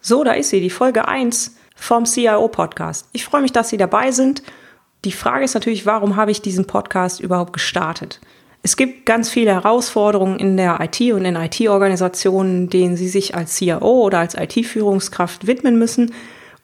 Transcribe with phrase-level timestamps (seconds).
[0.00, 3.06] So, da ist sie, die Folge 1 vom CIO Podcast.
[3.12, 4.42] Ich freue mich, dass Sie dabei sind.
[5.04, 8.20] Die Frage ist natürlich, warum habe ich diesen Podcast überhaupt gestartet?
[8.62, 13.56] Es gibt ganz viele Herausforderungen in der IT und in IT-Organisationen, denen Sie sich als
[13.56, 16.12] CIO oder als IT-Führungskraft widmen müssen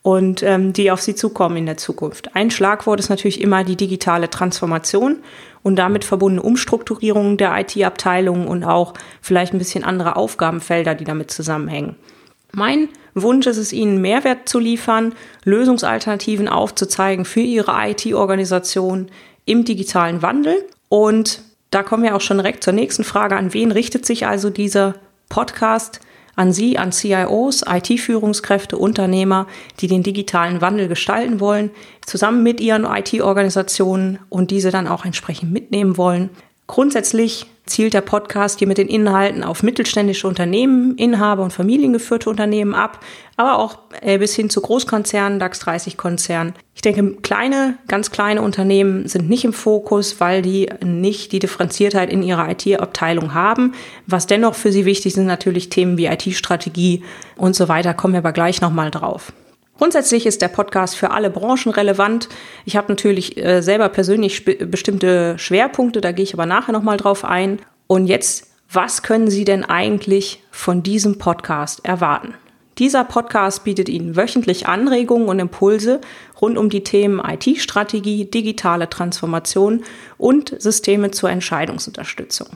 [0.02, 2.36] und ähm, die auf Sie zukommen in der Zukunft.
[2.36, 5.16] Ein Schlagwort ist natürlich immer die digitale Transformation
[5.62, 11.30] und damit verbundene Umstrukturierung der IT-Abteilungen und auch vielleicht ein bisschen andere Aufgabenfelder, die damit
[11.30, 11.96] zusammenhängen.
[12.52, 12.88] Mein
[13.22, 15.14] Wunsch ist es, Ihnen Mehrwert zu liefern,
[15.44, 19.08] Lösungsalternativen aufzuzeigen für Ihre IT-Organisation
[19.44, 23.36] im digitalen Wandel und da kommen wir auch schon direkt zur nächsten Frage.
[23.36, 24.94] An wen richtet sich also dieser
[25.28, 26.00] Podcast?
[26.36, 29.46] An Sie, an CIOs, IT-Führungskräfte, Unternehmer,
[29.80, 31.70] die den digitalen Wandel gestalten wollen,
[32.04, 36.30] zusammen mit ihren IT-Organisationen und diese dann auch entsprechend mitnehmen wollen.
[36.66, 42.74] Grundsätzlich zielt der Podcast hier mit den Inhalten auf mittelständische Unternehmen, Inhaber und familiengeführte Unternehmen
[42.74, 43.00] ab,
[43.36, 46.54] aber auch äh, bis hin zu Großkonzernen, DAX 30 Konzernen.
[46.74, 52.10] Ich denke, kleine, ganz kleine Unternehmen sind nicht im Fokus, weil die nicht die Differenziertheit
[52.10, 53.74] in ihrer IT-Abteilung haben.
[54.06, 57.02] Was dennoch für sie wichtig sind, natürlich Themen wie IT-Strategie
[57.36, 59.32] und so weiter, kommen wir aber gleich nochmal drauf.
[59.78, 62.28] Grundsätzlich ist der Podcast für alle Branchen relevant.
[62.64, 67.24] Ich habe natürlich äh, selber persönlich bestimmte Schwerpunkte, da gehe ich aber nachher nochmal drauf
[67.24, 67.58] ein.
[67.86, 72.34] Und jetzt, was können Sie denn eigentlich von diesem Podcast erwarten?
[72.78, 76.00] Dieser Podcast bietet Ihnen wöchentlich Anregungen und Impulse
[76.40, 79.84] rund um die Themen IT-Strategie, digitale Transformation
[80.18, 82.48] und Systeme zur Entscheidungsunterstützung.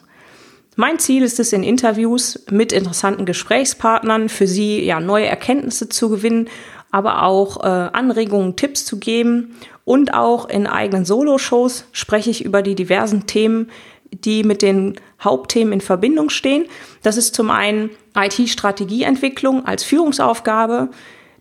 [0.76, 6.10] Mein Ziel ist es, in Interviews mit interessanten Gesprächspartnern für Sie ja neue Erkenntnisse zu
[6.10, 6.48] gewinnen
[6.90, 9.56] aber auch äh, Anregungen, Tipps zu geben.
[9.84, 13.70] Und auch in eigenen Solo-Shows spreche ich über die diversen Themen,
[14.12, 16.66] die mit den Hauptthemen in Verbindung stehen.
[17.02, 20.90] Das ist zum einen IT-Strategieentwicklung als Führungsaufgabe.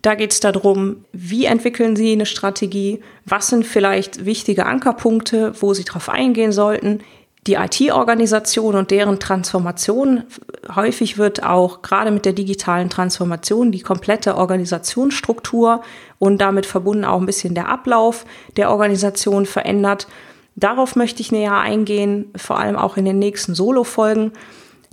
[0.02, 5.74] Da geht es darum, wie entwickeln Sie eine Strategie, was sind vielleicht wichtige Ankerpunkte, wo
[5.74, 7.00] Sie darauf eingehen sollten,
[7.46, 10.24] die IT-Organisation und deren Transformation.
[10.74, 15.82] Häufig wird auch gerade mit der digitalen Transformation die komplette Organisationsstruktur
[16.18, 20.06] und damit verbunden auch ein bisschen der Ablauf der Organisation verändert.
[20.54, 24.32] Darauf möchte ich näher eingehen, vor allem auch in den nächsten Solo-Folgen.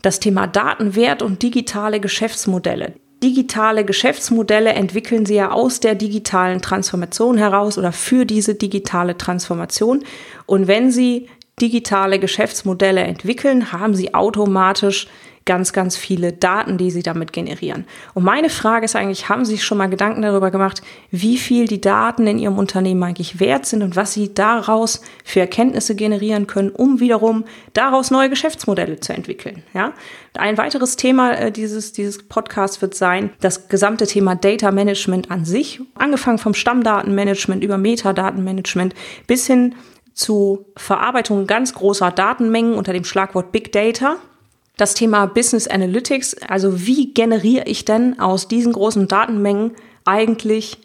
[0.01, 2.93] Das Thema Datenwert und digitale Geschäftsmodelle.
[3.23, 10.03] Digitale Geschäftsmodelle entwickeln Sie ja aus der digitalen Transformation heraus oder für diese digitale Transformation.
[10.45, 11.27] Und wenn Sie
[11.59, 15.07] digitale Geschäftsmodelle entwickeln, haben sie automatisch
[15.47, 17.85] ganz, ganz viele Daten, die sie damit generieren.
[18.13, 21.67] Und meine Frage ist eigentlich, haben Sie sich schon mal Gedanken darüber gemacht, wie viel
[21.67, 26.45] die Daten in Ihrem Unternehmen eigentlich wert sind und was Sie daraus für Erkenntnisse generieren
[26.45, 29.63] können, um wiederum daraus neue Geschäftsmodelle zu entwickeln?
[29.73, 29.93] Ja?
[30.37, 35.45] Ein weiteres Thema äh, dieses, dieses Podcasts wird sein, das gesamte Thema Data Management an
[35.45, 38.93] sich, angefangen vom Stammdatenmanagement über Metadatenmanagement
[39.27, 39.75] bis hin
[40.17, 44.17] zu Verarbeitung ganz großer Datenmengen unter dem Schlagwort Big Data.
[44.75, 49.71] Das Thema Business Analytics, also wie generiere ich denn aus diesen großen Datenmengen
[50.05, 50.77] eigentlich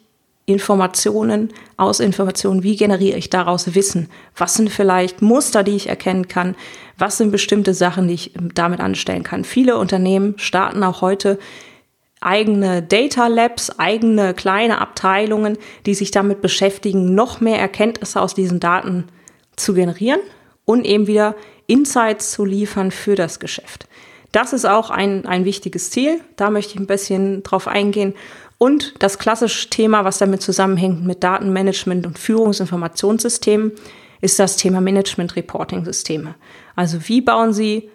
[0.45, 4.09] Informationen, aus Informationen, wie generiere ich daraus Wissen?
[4.35, 6.55] Was sind vielleicht Muster, die ich erkennen kann?
[6.97, 9.45] Was sind bestimmte Sachen, die ich damit anstellen kann?
[9.45, 11.39] Viele Unternehmen starten auch heute
[12.19, 18.59] eigene Data Labs, eigene kleine Abteilungen, die sich damit beschäftigen, noch mehr Erkenntnisse aus diesen
[18.59, 19.05] Daten
[19.55, 20.19] zu generieren
[20.65, 21.35] und eben wieder
[21.67, 23.87] Insights zu liefern für das Geschäft.
[24.31, 26.19] Das ist auch ein, ein wichtiges Ziel.
[26.35, 28.13] Da möchte ich ein bisschen drauf eingehen.
[28.57, 33.73] Und das klassische Thema, was damit zusammenhängt mit Datenmanagement und Führungsinformationssystemen,
[34.21, 36.35] ist das Thema Management-Reporting-Systeme.
[36.75, 37.89] Also wie bauen Sie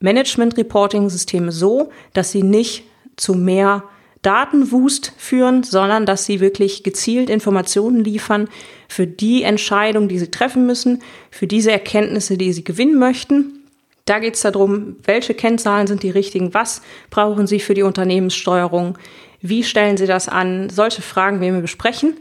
[0.00, 2.84] Management-Reporting-Systeme so, dass sie nicht
[3.16, 3.82] zu mehr
[4.22, 8.48] Datenwust führen, sondern dass sie wirklich gezielt Informationen liefern
[8.88, 13.64] für die Entscheidung, die sie treffen müssen, für diese Erkenntnisse, die sie gewinnen möchten.
[14.04, 18.96] Da geht es darum, welche Kennzahlen sind die richtigen, was brauchen sie für die Unternehmenssteuerung,
[19.40, 22.16] wie stellen sie das an, solche Fragen werden wir besprechen.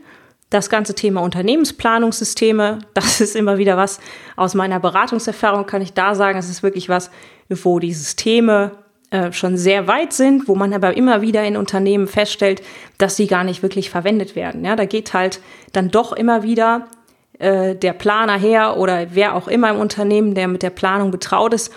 [0.49, 3.99] Das ganze Thema Unternehmensplanungssysteme, das ist immer wieder was
[4.35, 7.09] aus meiner Beratungserfahrung, kann ich da sagen, es ist wirklich was,
[7.49, 8.71] wo die Systeme
[9.09, 12.62] äh, schon sehr weit sind, wo man aber immer wieder in Unternehmen feststellt,
[12.98, 14.65] dass sie gar nicht wirklich verwendet werden.
[14.65, 15.39] Ja, da geht halt
[15.71, 16.88] dann doch immer wieder
[17.39, 21.54] äh, der Planer her oder wer auch immer im Unternehmen, der mit der Planung betraut
[21.54, 21.71] ist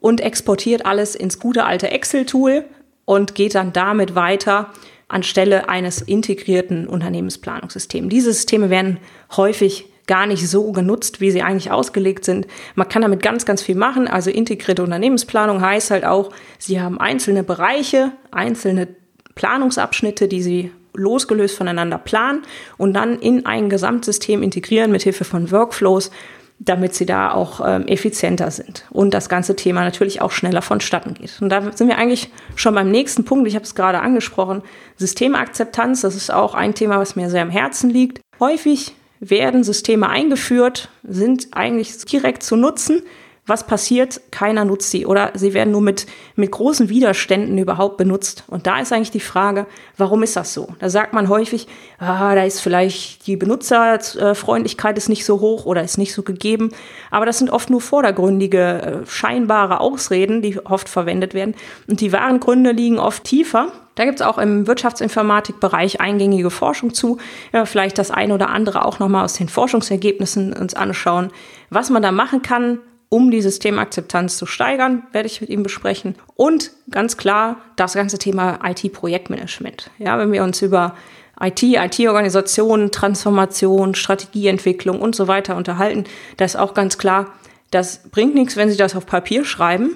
[0.00, 2.64] und exportiert alles ins gute alte Excel-Tool
[3.04, 4.72] und geht dann damit weiter
[5.06, 8.08] anstelle eines integrierten Unternehmensplanungssystems.
[8.08, 8.98] Diese Systeme werden
[9.36, 12.48] häufig gar nicht so genutzt, wie sie eigentlich ausgelegt sind.
[12.74, 14.08] Man kann damit ganz, ganz viel machen.
[14.08, 18.88] Also integrierte Unternehmensplanung heißt halt auch, Sie haben einzelne Bereiche, einzelne
[19.36, 22.42] Planungsabschnitte, die Sie losgelöst voneinander planen
[22.76, 26.10] und dann in ein Gesamtsystem integrieren mit Hilfe von Workflows,
[26.58, 31.14] damit sie da auch ähm, effizienter sind und das ganze Thema natürlich auch schneller vonstatten
[31.14, 31.40] geht.
[31.40, 33.46] Und da sind wir eigentlich schon beim nächsten Punkt.
[33.46, 34.62] Ich habe es gerade angesprochen.
[34.96, 38.20] Systemakzeptanz, das ist auch ein Thema, was mir sehr am Herzen liegt.
[38.40, 43.02] Häufig werden Systeme eingeführt, sind eigentlich direkt zu nutzen,
[43.50, 44.20] was passiert?
[44.30, 46.06] Keiner nutzt sie oder sie werden nur mit,
[46.36, 48.44] mit großen Widerständen überhaupt benutzt.
[48.46, 50.68] Und da ist eigentlich die Frage, warum ist das so?
[50.78, 51.66] Da sagt man häufig,
[51.98, 56.70] ah, da ist vielleicht die Benutzerfreundlichkeit ist nicht so hoch oder ist nicht so gegeben.
[57.10, 61.56] Aber das sind oft nur vordergründige, äh, scheinbare Ausreden, die oft verwendet werden.
[61.88, 63.72] Und die wahren Gründe liegen oft tiefer.
[64.00, 67.18] Da gibt es auch im Wirtschaftsinformatikbereich eingängige Forschung zu.
[67.52, 71.28] Ja, vielleicht das eine oder andere auch nochmal aus den Forschungsergebnissen uns anschauen,
[71.68, 72.78] was man da machen kann,
[73.10, 76.14] um die Systemakzeptanz zu steigern, werde ich mit ihm besprechen.
[76.34, 79.90] Und ganz klar das ganze Thema IT-Projektmanagement.
[79.98, 80.94] Ja, wenn wir uns über
[81.38, 86.04] IT, IT-Organisation, Transformation, Strategieentwicklung und so weiter unterhalten,
[86.38, 87.34] da ist auch ganz klar,
[87.70, 89.90] das bringt nichts, wenn Sie das auf Papier schreiben.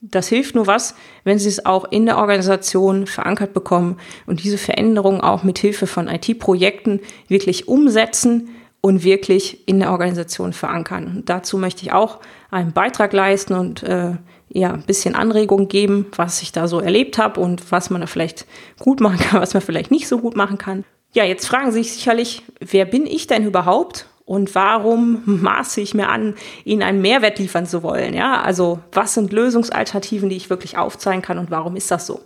[0.00, 4.58] Das hilft nur was, wenn Sie es auch in der Organisation verankert bekommen und diese
[4.58, 8.50] Veränderungen auch mit Hilfe von IT-Projekten wirklich umsetzen
[8.80, 11.12] und wirklich in der Organisation verankern.
[11.16, 14.12] Und dazu möchte ich auch einen Beitrag leisten und äh,
[14.50, 18.06] ja, ein bisschen Anregung geben, was ich da so erlebt habe und was man da
[18.06, 18.46] vielleicht
[18.78, 20.84] gut machen kann, was man vielleicht nicht so gut machen kann.
[21.12, 25.94] Ja, jetzt fragen Sie sich sicherlich, wer bin ich denn überhaupt und warum maße ich
[25.94, 26.34] mir an,
[26.64, 28.12] Ihnen einen Mehrwert liefern zu wollen?
[28.12, 32.20] Ja, also was sind Lösungsalternativen, die ich wirklich aufzeigen kann und warum ist das so?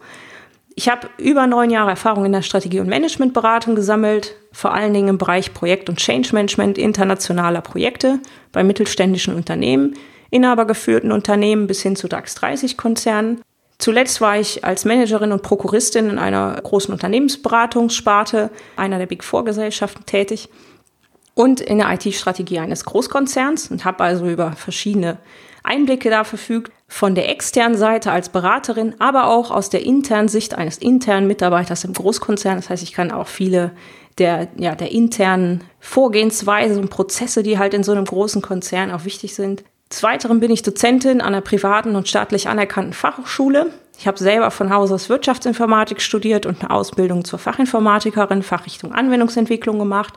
[0.74, 5.10] Ich habe über neun Jahre Erfahrung in der Strategie- und Managementberatung gesammelt, vor allen Dingen
[5.10, 8.18] im Bereich Projekt- und Change Management internationaler Projekte
[8.50, 9.94] bei mittelständischen Unternehmen,
[10.30, 13.42] inhabergeführten Unternehmen bis hin zu DAX 30 Konzernen.
[13.78, 19.44] Zuletzt war ich als Managerin und Prokuristin in einer großen Unternehmensberatungssparte einer der Big Four
[19.44, 20.48] Gesellschaften tätig
[21.34, 25.18] und in der IT-Strategie eines Großkonzerns und habe also über verschiedene
[25.62, 30.54] Einblicke da verfügt, von der externen Seite als Beraterin, aber auch aus der internen Sicht
[30.54, 32.56] eines internen Mitarbeiters im Großkonzern.
[32.56, 33.70] Das heißt, ich kann auch viele
[34.18, 39.04] der, ja, der internen Vorgehensweise und Prozesse, die halt in so einem großen Konzern auch
[39.04, 39.64] wichtig sind.
[39.90, 43.70] Des Weiteren bin ich Dozentin an einer privaten und staatlich anerkannten Fachhochschule.
[43.98, 49.78] Ich habe selber von Haus aus Wirtschaftsinformatik studiert und eine Ausbildung zur Fachinformatikerin, Fachrichtung Anwendungsentwicklung
[49.78, 50.14] gemacht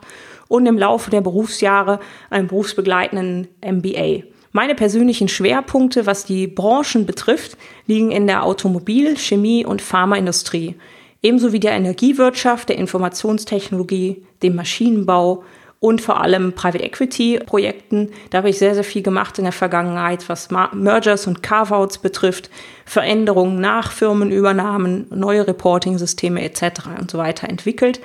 [0.48, 2.00] und im Laufe der Berufsjahre
[2.30, 4.22] einen berufsbegleitenden MBA.
[4.52, 10.76] Meine persönlichen Schwerpunkte, was die Branchen betrifft, liegen in der Automobil-, Chemie- und Pharmaindustrie,
[11.22, 15.44] ebenso wie der Energiewirtschaft, der Informationstechnologie, dem Maschinenbau
[15.78, 18.10] und vor allem Private Equity Projekten.
[18.30, 22.48] Da habe ich sehr, sehr viel gemacht in der Vergangenheit, was Mergers und Carve-outs betrifft,
[22.86, 26.86] Veränderungen nach Firmenübernahmen, neue Reporting-Systeme etc.
[26.98, 28.00] und so weiter entwickelt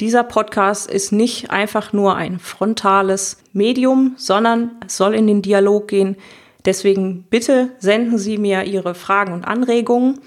[0.00, 5.88] Dieser Podcast ist nicht einfach nur ein frontales Medium, sondern es soll in den Dialog
[5.88, 6.16] gehen.
[6.64, 10.20] Deswegen bitte senden Sie mir Ihre Fragen und Anregungen.